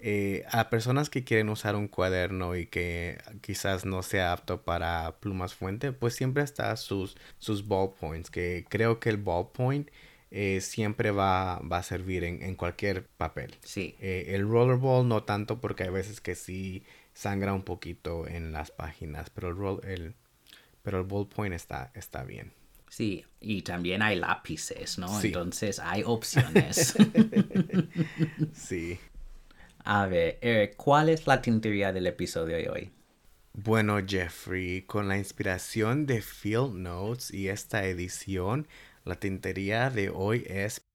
[0.00, 5.16] eh, a personas que quieren usar un cuaderno y que quizás no sea apto para
[5.20, 9.90] plumas fuente, pues siempre está sus, sus ballpoints, que creo que el ballpoint
[10.30, 13.56] eh, siempre va, a servir en, cualquier papel.
[13.62, 13.94] Sí.
[14.00, 18.70] Eh, el rollerball no tanto porque hay veces que sí sangra un poquito en las
[18.70, 20.14] páginas, pero el, roll, el,
[20.82, 22.52] pero el ballpoint está, está bien.
[22.90, 25.20] Sí, y también hay lápices, ¿no?
[25.20, 26.94] Entonces hay opciones.
[28.54, 28.98] sí.
[29.84, 32.90] A ver, ¿cuál es la tintería del episodio de hoy?
[33.60, 38.68] Bueno, Jeffrey, con la inspiración de Field Notes y esta edición,
[39.08, 40.86] la tintería de hoy es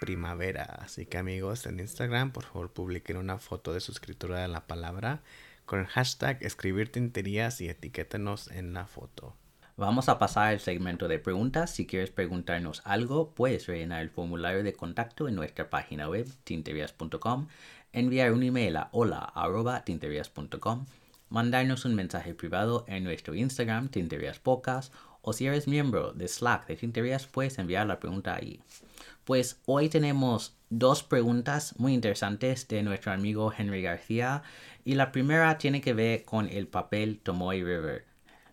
[0.00, 0.64] primavera.
[0.80, 4.66] Así que amigos en Instagram, por favor publiquen una foto de su escritura de la
[4.66, 5.22] palabra
[5.66, 9.36] con el hashtag escribir tinterías y etiquétenos en la foto.
[9.76, 11.70] Vamos a pasar al segmento de preguntas.
[11.70, 17.48] Si quieres preguntarnos algo, puedes rellenar el formulario de contacto en nuestra página web tinterias.com,
[17.92, 20.86] enviar un email a hola.tinterias.com,
[21.28, 26.76] mandarnos un mensaje privado en nuestro Instagram tinteriaspodcast o si eres miembro de Slack de
[26.76, 28.60] Tinterías, puedes enviar la pregunta ahí.
[29.24, 34.42] Pues hoy tenemos dos preguntas muy interesantes de nuestro amigo Henry García
[34.84, 38.04] y la primera tiene que ver con el papel Tomoe River,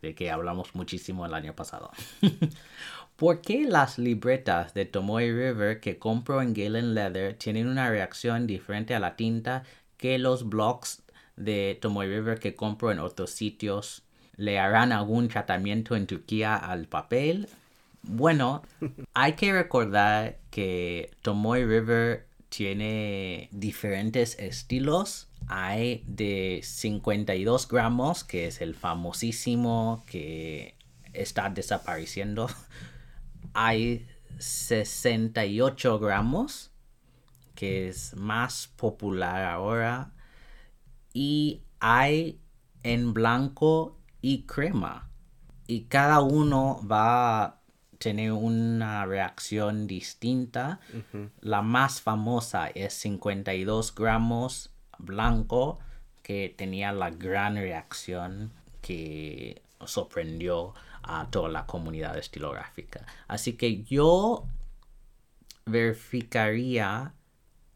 [0.02, 1.92] de que hablamos muchísimo el año pasado.
[3.18, 8.48] ¿Por qué las libretas de Tomoe River que compro en Galen Leather tienen una reacción
[8.48, 9.64] diferente a la tinta
[9.98, 11.04] que los blocks
[11.36, 14.04] de Tomoe River que compro en otros sitios
[14.38, 17.48] ¿Le harán algún tratamiento en Turquía al papel?
[18.04, 18.64] Bueno,
[19.14, 25.30] hay que recordar que Tomoe River tiene diferentes estilos.
[25.48, 30.76] Hay de 52 gramos, que es el famosísimo que
[31.14, 32.50] está desapareciendo.
[33.54, 36.72] Hay 68 gramos,
[37.56, 40.14] que es más popular ahora.
[41.14, 42.40] Y hay
[42.84, 45.10] en blanco y crema.
[45.68, 47.62] Y cada uno va a
[47.98, 50.80] tener una reacción distinta.
[51.40, 55.80] La más famosa es 52 gramos blanco,
[56.24, 58.52] que tenía la gran reacción
[58.82, 63.06] que sorprendió a toda la comunidad estilográfica.
[63.28, 64.46] Así que yo
[65.66, 67.14] verificaría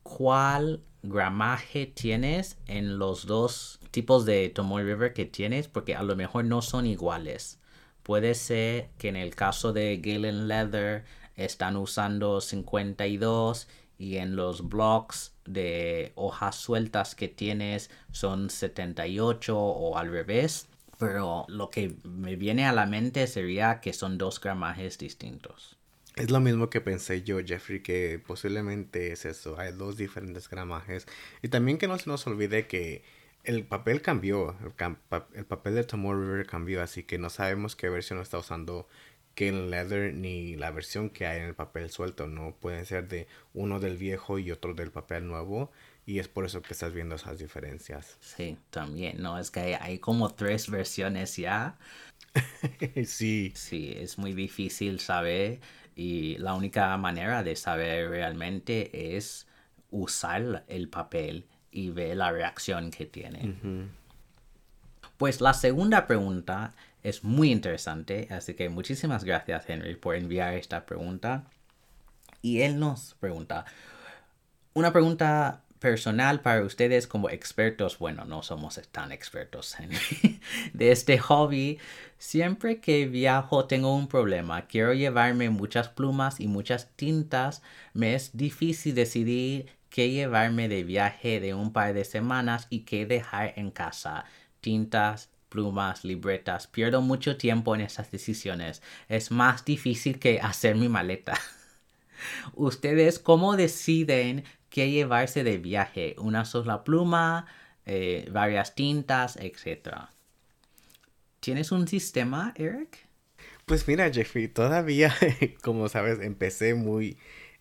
[0.04, 6.18] cuál gramaje tienes en los dos tipos de Tomoe River que tienes porque a lo
[6.18, 7.60] mejor no son iguales.
[8.04, 11.06] Puede ser que en el caso de Galen Leather
[11.38, 19.98] están usando 52 y en los blocks de hojas sueltas que tienes son 78 o
[19.98, 20.68] al revés.
[21.00, 25.78] Pero lo que me viene a la mente sería que son dos gramajes distintos.
[26.18, 29.58] Es lo mismo que pensé yo, Jeffrey, que posiblemente es eso.
[29.58, 31.08] Hay dos diferentes gramajes.
[31.42, 33.04] Y también que no se nos olvide que
[33.46, 34.56] el papel cambió.
[35.34, 36.82] El, papel de Tomorrow River cambió.
[36.82, 38.88] Así que no sabemos qué versión está usando
[39.36, 42.28] el Leather ni la versión que hay en el papel suelto.
[42.28, 45.72] No pueden ser de uno del viejo y otro del papel nuevo.
[46.06, 48.18] Y es por eso que estás viendo esas diferencias.
[48.22, 49.40] Sí, también, ¿no?
[49.40, 51.78] Es que hay, hay como tres versiones ya.
[53.06, 53.52] sí.
[53.56, 55.60] Sí, es muy difícil saber
[55.96, 59.48] y la única manera de saber realmente es
[59.90, 61.46] usar el papel
[61.76, 63.56] y ver la reacción que tiene.
[65.18, 66.74] Pues la segunda pregunta
[67.04, 71.44] es muy interesante, así que muchísimas gracias Henry por enviar esta pregunta.
[72.42, 73.66] Y él nos pregunta,
[74.74, 79.92] una pregunta personal para ustedes como expertos, bueno, no somos tan expertos en,
[80.74, 81.78] de este hobby.
[82.18, 84.66] Siempre que viajo tengo un problema.
[84.68, 87.62] Quiero llevarme muchas plumas y muchas tintas.
[87.94, 93.06] Me es difícil decidir qué llevarme de viaje de un par de semanas y qué
[93.06, 94.26] dejar en casa.
[94.60, 96.68] Tintas, plumas, libretas.
[96.68, 98.82] Pierdo mucho tiempo en esas decisiones.
[99.08, 101.40] Es más difícil que hacer mi maleta.
[102.56, 106.18] ¿Ustedes cómo deciden qué llevarse de viaje?
[106.18, 107.46] ¿Una sola pluma?
[107.86, 109.38] Eh, ¿Varias tintas?
[109.38, 110.12] Etcétera.
[111.40, 113.08] ¿Tienes un sistema, Eric?
[113.66, 115.16] Pues mira, Jeffrey, todavía,
[115.64, 117.18] como sabes, empecé muy,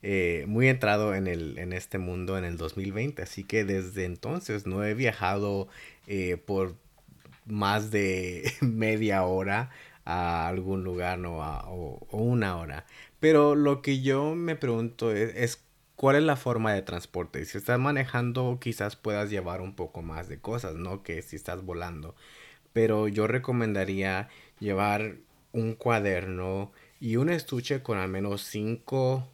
[0.06, 4.66] eh, muy entrado en, el, en este mundo en el 2020, así que desde entonces
[4.66, 5.66] no he viajado
[6.06, 6.76] eh, por
[7.46, 9.70] más de media hora
[10.04, 11.38] a algún lugar ¿no?
[11.38, 12.84] o, una hora.
[13.18, 15.64] Pero lo que yo me pregunto es,
[15.96, 17.42] cuál es la forma de transporte.
[17.46, 21.02] Si estás manejando, quizás puedas llevar un poco más de cosas, ¿no?
[21.02, 22.14] Que si estás volando.
[22.74, 24.28] Pero yo recomendaría
[24.60, 25.16] llevar
[25.52, 29.30] un cuaderno y un estuche con al menos cinco,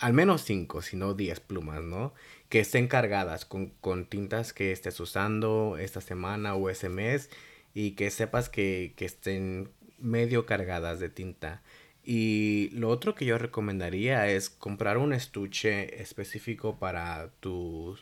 [0.00, 2.14] al menos cinco, si no diez plumas, ¿no?
[2.48, 7.30] Que estén cargadas con, con tintas que estés usando esta semana o ese mes
[7.74, 11.62] y que sepas que, que estén medio cargadas de tinta.
[12.04, 17.98] Y lo otro que yo recomendaría es comprar un estuche específico para tu,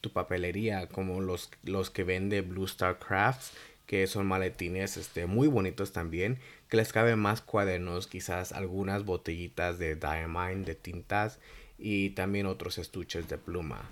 [0.00, 3.52] tu papelería, como los, los que vende Blue Star Crafts,
[3.86, 9.78] que son maletines este, muy bonitos también, que les caben más cuadernos, quizás algunas botellitas
[9.78, 11.38] de Diamine, de tintas
[11.78, 13.90] y también otros estuches de pluma.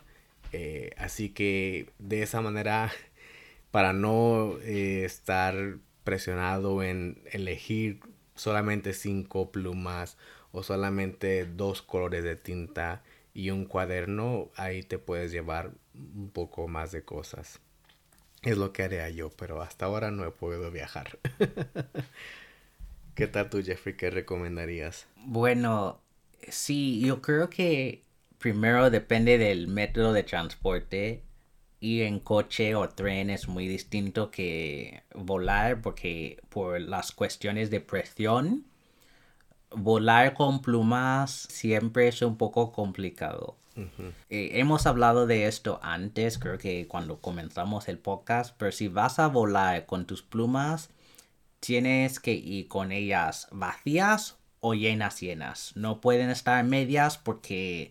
[0.53, 2.93] Eh, así que de esa manera,
[3.71, 8.01] para no eh, estar presionado en elegir
[8.35, 10.17] solamente cinco plumas
[10.53, 16.69] o solamente dos colores de tinta y un cuaderno, ahí te puedes llevar un poco
[16.69, 17.61] más de cosas.
[18.45, 21.19] Es lo que haría yo, pero hasta ahora no he podido viajar.
[23.15, 23.97] ¿Qué tal tú, Jeffrey?
[23.97, 25.07] ¿Qué recomendarías?
[25.17, 26.03] Bueno,
[26.49, 28.05] sí, yo creo que
[28.39, 31.23] primero depende del método de transporte
[31.81, 37.81] ir en coche o tren es muy distinto que volar porque por las cuestiones de
[37.81, 38.67] presión,
[39.77, 43.57] volar con plumas siempre es un poco complicado.
[44.31, 49.19] Eh, hemos hablado de esto antes, creo que cuando comenzamos el podcast, pero si vas
[49.19, 50.91] a volar con tus plumas,
[51.59, 55.73] tienes que ir con ellas vacías o llenas llenas.
[55.75, 57.91] No pueden estar medias porque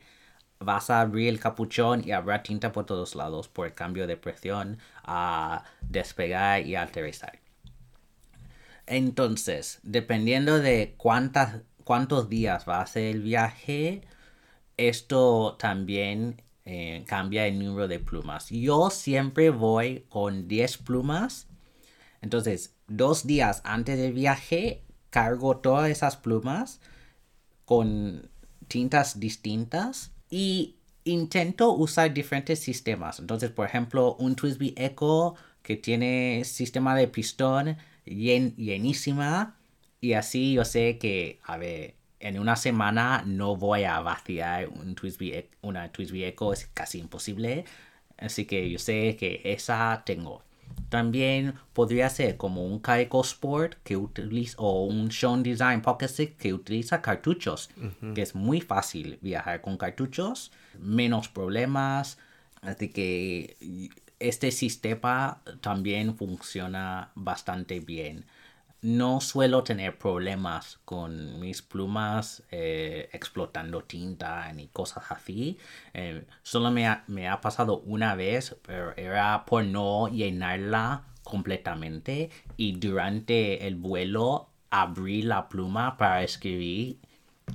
[0.59, 4.17] vas a abrir el capuchón y habrá tinta por todos lados por el cambio de
[4.17, 7.39] presión a despegar y aterrizar.
[8.85, 14.01] Entonces, dependiendo de cuántas, cuántos días va a ser el viaje,
[14.77, 18.49] esto también eh, cambia el número de plumas.
[18.49, 21.47] Yo siempre voy con 10 plumas.
[22.21, 26.79] Entonces, dos días antes del viaje, cargo todas esas plumas
[27.65, 28.29] con
[28.67, 33.19] tintas distintas y intento usar diferentes sistemas.
[33.19, 39.57] Entonces, por ejemplo, un Twisby Echo que tiene sistema de pistón llenísima.
[40.03, 44.95] Y así yo sé que, a ver, en una semana no voy a vaciar un
[44.95, 47.63] Twisby, una Twisby Echo, es casi imposible.
[48.17, 50.43] Así que yo sé que esa tengo.
[50.89, 56.35] También podría ser como un Kaiko Sport que utiliza, o un Sean Design Pocket Stick
[56.35, 57.69] que utiliza cartuchos,
[58.13, 62.17] que es muy fácil viajar con cartuchos, menos problemas.
[62.59, 63.55] Así que
[64.19, 68.25] este sistema también funciona bastante bien.
[68.83, 75.57] No suelo tener problemas con mis plumas eh, explotando tinta ni cosas así.
[75.93, 82.29] Eh, solo me ha, me ha, pasado una vez, pero era por no llenarla completamente
[82.57, 86.99] y durante el vuelo abrí la pluma para escribir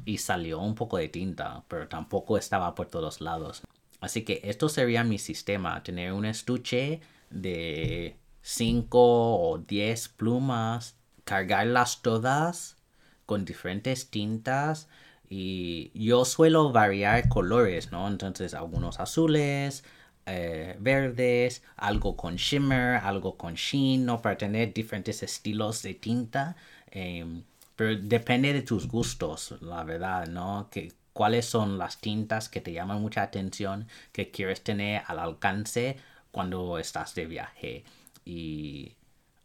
[0.06, 3.62] y salió un poco de tinta, pero tampoco estaba por todos lados.
[4.00, 10.97] Así que esto sería mi sistema, tener un estuche de 5 o 10 plumas
[11.28, 12.78] cargarlas todas
[13.26, 14.88] con diferentes tintas
[15.28, 18.08] y yo suelo variar colores, ¿no?
[18.08, 19.84] Entonces algunos azules,
[20.24, 24.22] eh, verdes, algo con shimmer, algo con sheen, ¿no?
[24.22, 26.56] Para tener diferentes estilos de tinta.
[26.90, 27.44] Em,
[27.76, 30.68] pero depende de tus gustos, la verdad, ¿no?
[30.70, 35.98] Que, cuáles son las tintas que te llaman mucha atención, que quieres tener al alcance
[36.30, 37.84] cuando estás de viaje.
[38.24, 38.94] Y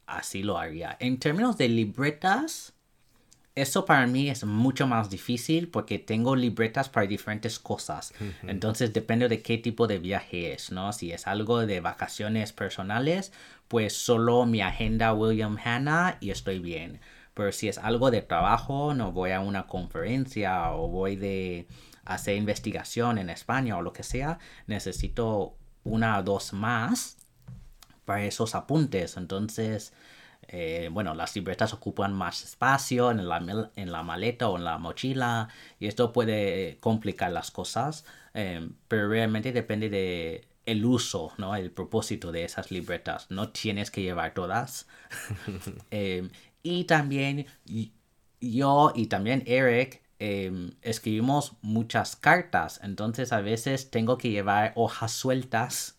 [0.05, 0.97] así lo haría.
[0.99, 2.73] En términos de libretas,
[3.55, 8.13] eso para mí es mucho más difícil porque tengo libretas para diferentes cosas.
[8.43, 10.91] Entonces depende de qué tipo de viaje es, ¿no?
[10.91, 13.31] Si es algo de vacaciones personales,
[13.67, 16.99] pues solo mi agenda William Hanna y estoy bien.
[17.35, 21.67] Pero si es algo de trabajo, no voy a una conferencia o voy de
[22.05, 27.17] hacer investigación en España o lo que sea, necesito una o dos más
[28.05, 29.17] para esos apuntes.
[29.17, 29.93] Entonces,
[30.47, 34.77] eh, bueno, las libretas ocupan más espacio en la, en la maleta o en la
[34.77, 35.49] mochila
[35.79, 41.55] y esto puede complicar las cosas, eh, pero realmente depende de el uso, ¿no?
[41.55, 43.29] El propósito de esas libretas.
[43.29, 44.87] No tienes que llevar todas.
[45.91, 46.29] Eh,
[46.63, 47.45] y también
[48.41, 50.01] yo y también Eric
[50.81, 55.92] escribimos muchas cartas, entonces a veces tengo que llevar hojas sueltas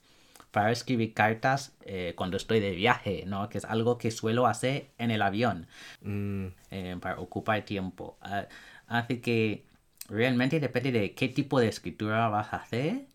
[0.54, 3.48] para escribir cartas eh, cuando estoy de viaje, ¿no?
[3.48, 5.66] Que es algo que suelo hacer en el avión
[6.02, 6.46] mm.
[6.70, 8.16] eh, para ocupar tiempo.
[8.20, 8.46] Ah,
[8.86, 9.66] así que
[10.08, 13.08] realmente depende de qué tipo de escritura vas a hacer,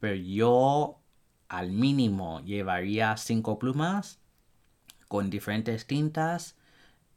[0.00, 0.98] pero yo
[1.48, 4.18] al mínimo llevaría cinco plumas
[5.06, 6.56] con diferentes tintas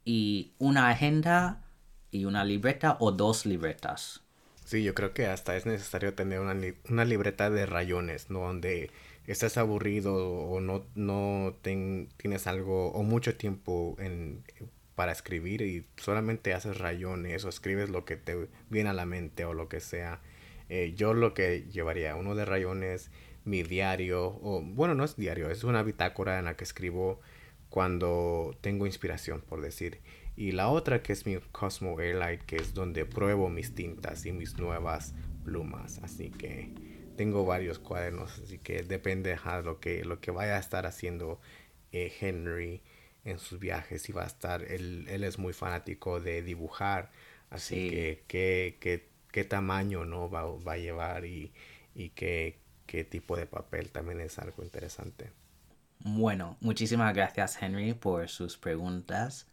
[0.04, 1.64] y una agenda
[2.12, 4.22] y una libreta o dos libretas.
[4.66, 6.56] Sí, yo creo que hasta es necesario tener una,
[6.90, 8.40] una libreta de rayones, ¿no?
[8.40, 8.90] Donde
[9.28, 14.42] estás aburrido o no, no tienes algo o mucho tiempo en,
[14.96, 19.44] para escribir y solamente haces rayones o escribes lo que te viene a la mente
[19.44, 20.20] o lo que sea.
[20.68, 23.12] Eh, yo lo que llevaría, uno de rayones,
[23.44, 27.20] mi diario, o bueno, no es diario, es una bitácora en la que escribo
[27.70, 30.00] cuando tengo inspiración, por decir.
[30.36, 34.32] Y la otra que es mi Cosmo Airlight, que es donde pruebo mis tintas y
[34.32, 35.14] mis nuevas
[35.44, 35.98] plumas.
[36.02, 36.72] Así que
[37.16, 41.40] tengo varios cuadernos, así que depende de lo que, lo que vaya a estar haciendo
[41.92, 42.82] eh, Henry
[43.24, 47.10] en sus viajes y va a estar, él, él es muy fanático de dibujar,
[47.50, 51.52] así que qué, qué, tamaño no va, va a llevar y,
[51.94, 55.32] y qué, qué tipo de papel también es algo interesante.
[55.98, 59.48] Bueno, muchísimas gracias Henry por sus preguntas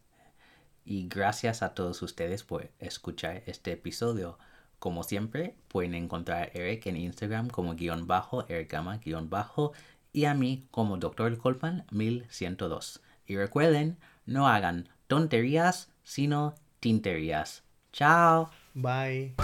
[0.86, 4.38] y gracias a todos ustedes por escuchar este episodio.
[4.80, 9.72] Como siempre, pueden encontrar a Eric en Instagram como guion bajo, Ericama guion bajo,
[10.12, 11.38] y a mí como Dr.
[11.38, 13.02] Colpan 1102.
[13.26, 17.64] Y recuerden, no hagan tonterías, sino tinterías.
[17.92, 18.50] Chao.
[18.74, 19.36] Bye.